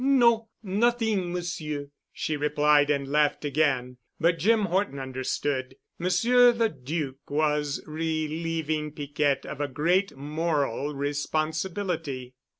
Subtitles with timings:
[0.03, 3.97] "No—nothing, Monsieur," she replied and laughed again.
[4.19, 5.75] But Jim Horton understood.
[5.99, 12.33] Monsieur the Duc was relieving Piquette of a great moral responsibility.